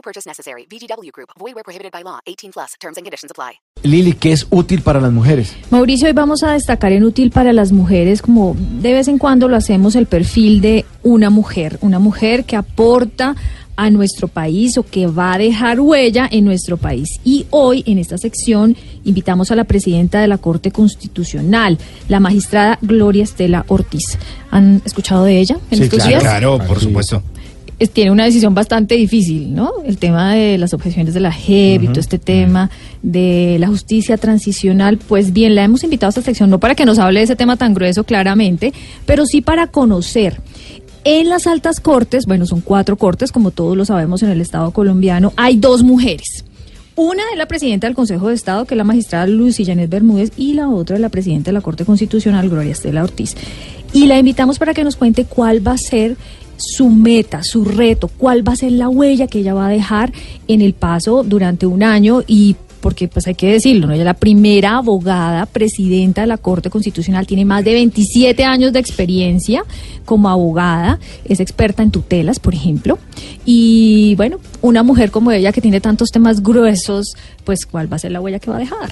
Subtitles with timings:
[0.00, 0.66] No purchase necessary.
[0.66, 1.28] VGW Group.
[1.38, 2.20] Void where prohibited by law.
[2.24, 2.70] 18 plus.
[2.80, 3.60] Terms and conditions apply.
[3.82, 5.54] Lili, ¿qué es útil para las mujeres?
[5.70, 9.46] Mauricio, hoy vamos a destacar en útil para las mujeres, como de vez en cuando
[9.48, 13.36] lo hacemos, el perfil de una mujer, una mujer que aporta
[13.76, 17.20] a nuestro país o que va a dejar huella en nuestro país.
[17.24, 21.78] Y hoy, en esta sección, invitamos a la presidenta de la Corte Constitucional,
[22.08, 24.18] la magistrada Gloria Estela Ortiz.
[24.50, 26.22] ¿Han escuchado de ella en Sí, estos claro, días?
[26.22, 27.22] Claro, por supuesto.
[27.80, 29.72] Es- tiene una decisión bastante difícil, ¿no?
[29.84, 32.70] El tema de las objeciones de la JEP y todo este tema
[33.02, 36.84] de la justicia transicional, pues bien, la hemos invitado a esta sección no para que
[36.84, 38.72] nos hable de ese tema tan grueso claramente,
[39.06, 40.40] pero sí para conocer.
[41.02, 44.70] En las altas cortes, bueno, son cuatro cortes, como todos lo sabemos en el Estado
[44.70, 46.44] colombiano, hay dos mujeres.
[46.94, 50.32] Una es la presidenta del Consejo de Estado, que es la magistrada Lucy Janet Bermúdez,
[50.36, 53.34] y la otra es la presidenta de la Corte Constitucional, Gloria Estela Ortiz.
[53.94, 56.16] Y la invitamos para que nos cuente cuál va a ser
[56.60, 60.12] su meta, su reto, cuál va a ser la huella que ella va a dejar
[60.48, 63.92] en el paso durante un año y porque pues hay que decirlo, ¿no?
[63.92, 68.72] Ella es la primera abogada presidenta de la Corte Constitucional, tiene más de 27 años
[68.72, 69.64] de experiencia
[70.04, 72.98] como abogada, es experta en tutelas, por ejemplo,
[73.44, 77.14] y bueno, una mujer como ella que tiene tantos temas gruesos,
[77.44, 78.90] pues cuál va a ser la huella que va a dejar.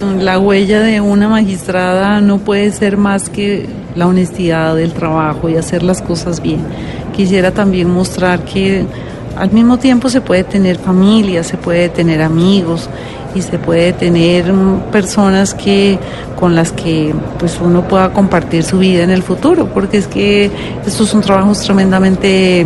[0.00, 5.56] La huella de una magistrada no puede ser más que la honestidad del trabajo y
[5.56, 6.60] hacer las cosas bien.
[7.16, 8.84] Quisiera también mostrar que
[9.36, 12.88] al mismo tiempo se puede tener familia, se puede tener amigos
[13.34, 15.98] y se puede tener mm, personas que
[16.38, 20.48] con las que pues uno pueda compartir su vida en el futuro, porque es que
[20.86, 22.64] estos son trabajos tremendamente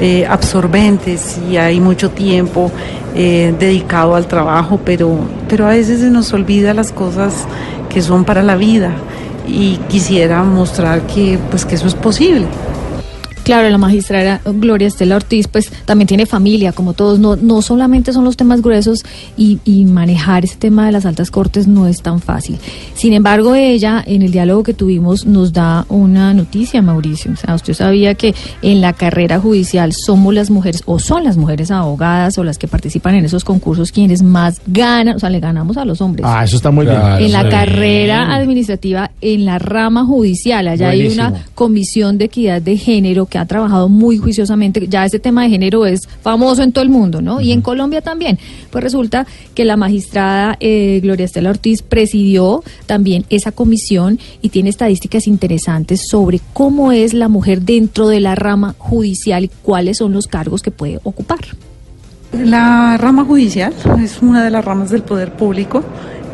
[0.00, 2.70] eh, absorbentes y hay mucho tiempo
[3.16, 5.18] eh, dedicado al trabajo, pero,
[5.48, 7.46] pero a veces se nos olvida las cosas
[7.88, 8.92] que son para la vida
[9.46, 12.46] y quisiera mostrar que, pues, que eso es posible.
[13.46, 17.20] Claro, la magistrada Gloria Estela Ortiz, pues también tiene familia, como todos.
[17.20, 19.04] No, no solamente son los temas gruesos
[19.36, 22.58] y, y manejar ese tema de las altas cortes no es tan fácil.
[22.94, 27.30] Sin embargo, ella, en el diálogo que tuvimos, nos da una noticia, Mauricio.
[27.32, 31.36] O sea, usted sabía que en la carrera judicial somos las mujeres, o son las
[31.36, 35.38] mujeres abogadas, o las que participan en esos concursos, quienes más ganan, o sea, le
[35.38, 37.18] ganamos a los hombres Ah, eso está muy Claro.
[37.18, 37.26] bien.
[37.26, 40.66] en la carrera administrativa, en la rama judicial.
[40.66, 44.86] Allá hay una comisión de equidad de género que ha trabajado muy juiciosamente.
[44.88, 47.40] Ya ese tema de género es famoso en todo el mundo, ¿no?
[47.40, 48.38] Y en Colombia también.
[48.70, 54.70] Pues resulta que la magistrada eh, Gloria Estela Ortiz presidió también esa comisión y tiene
[54.70, 60.12] estadísticas interesantes sobre cómo es la mujer dentro de la rama judicial y cuáles son
[60.12, 61.40] los cargos que puede ocupar.
[62.32, 65.82] La rama judicial es una de las ramas del poder público.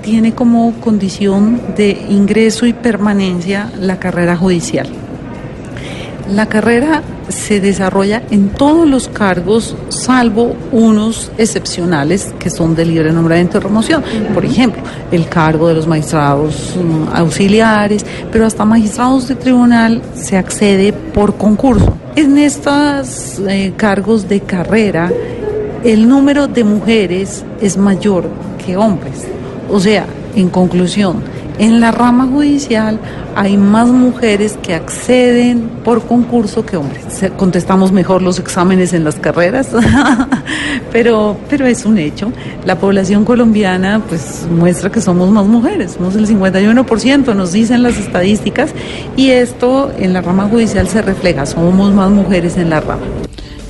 [0.02, 5.01] Tiene como condición de ingreso y permanencia la carrera judicial.
[6.32, 13.12] La carrera se desarrolla en todos los cargos, salvo unos excepcionales que son de libre
[13.12, 14.03] nombramiento y remoción.
[14.32, 20.38] Por ejemplo, el cargo de los magistrados mm, auxiliares, pero hasta magistrados de tribunal se
[20.38, 21.98] accede por concurso.
[22.16, 25.12] En estos eh, cargos de carrera,
[25.84, 28.25] el número de mujeres es mayor
[28.65, 29.26] que hombres.
[29.71, 31.22] O sea, en conclusión,
[31.58, 32.98] en la rama judicial
[33.34, 37.04] hay más mujeres que acceden por concurso que hombres.
[37.36, 39.68] Contestamos mejor los exámenes en las carreras,
[40.92, 42.32] pero, pero es un hecho.
[42.64, 47.98] La población colombiana pues muestra que somos más mujeres, somos el 51%, nos dicen las
[47.98, 48.70] estadísticas,
[49.16, 53.02] y esto en la rama judicial se refleja, somos más mujeres en la rama.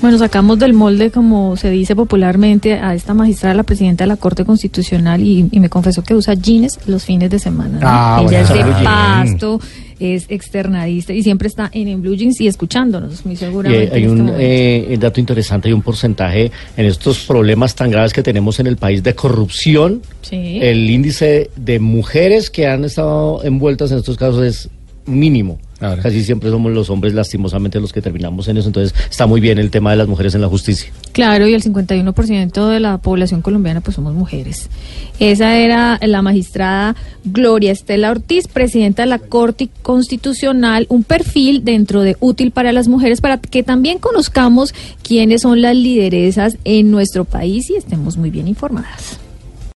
[0.03, 4.17] Bueno, sacamos del molde, como se dice popularmente, a esta magistrada, la presidenta de la
[4.17, 7.79] Corte Constitucional, y, y me confesó que usa jeans los fines de semana.
[7.79, 7.87] ¿no?
[7.89, 9.61] Ah, Ella es de pasto,
[10.01, 13.95] es externadista y siempre está en, en Blue Jeans y escuchándonos, muy seguramente.
[13.95, 18.25] hay este un eh, dato interesante, hay un porcentaje en estos problemas tan graves que
[18.25, 20.03] tenemos en el país de corrupción.
[20.23, 20.59] Sí.
[20.61, 24.69] El índice de mujeres que han estado envueltas en estos casos es
[25.07, 25.61] mínimo.
[25.83, 26.01] Claro.
[26.01, 28.69] Casi siempre somos los hombres lastimosamente los que terminamos en eso.
[28.69, 30.93] Entonces está muy bien el tema de las mujeres en la justicia.
[31.11, 34.71] Claro, y el 51% de la población colombiana pues somos mujeres.
[35.19, 36.95] Esa era la magistrada
[37.25, 42.87] Gloria Estela Ortiz, presidenta de la Corte Constitucional, un perfil dentro de útil para las
[42.87, 48.31] mujeres para que también conozcamos quiénes son las lideresas en nuestro país y estemos muy
[48.31, 49.19] bien informadas.